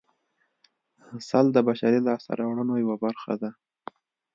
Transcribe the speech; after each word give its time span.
سل 1.29 1.45
د 1.53 1.57
بشري 1.67 1.99
لاسته 2.07 2.31
راوړنو 2.39 2.75
یوه 2.83 2.95
برخه 3.03 3.33
ده 3.41 3.49